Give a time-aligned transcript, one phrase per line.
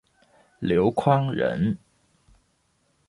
[0.61, 1.77] 刘宽人。